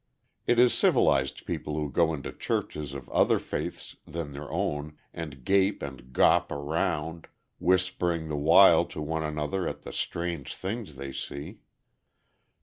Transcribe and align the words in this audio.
It 0.47 0.57
is 0.57 0.73
civilized 0.73 1.45
people 1.45 1.75
who 1.75 1.91
go 1.91 2.11
into 2.11 2.31
churches 2.33 2.95
of 2.95 3.07
other 3.09 3.37
faiths 3.37 3.95
than 4.07 4.31
their 4.31 4.51
own 4.51 4.97
and 5.13 5.45
gape 5.45 5.83
and 5.83 6.11
"gawp" 6.11 6.51
around, 6.51 7.27
whispering 7.59 8.27
the 8.27 8.35
while 8.35 8.85
to 8.85 8.99
one 8.99 9.21
another 9.21 9.67
at 9.67 9.83
the 9.83 9.93
strange 9.93 10.55
things 10.55 10.95
they 10.95 11.11
see. 11.13 11.59